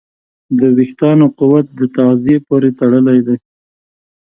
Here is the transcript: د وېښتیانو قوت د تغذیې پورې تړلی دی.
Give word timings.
د 0.59 0.61
وېښتیانو 0.77 1.27
قوت 1.39 1.65
د 1.79 1.81
تغذیې 1.95 2.37
پورې 2.47 2.69
تړلی 2.79 3.19
دی. 3.27 3.37